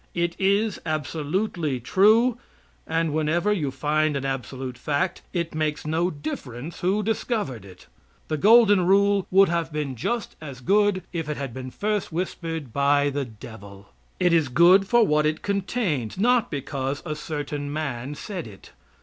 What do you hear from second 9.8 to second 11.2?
just as good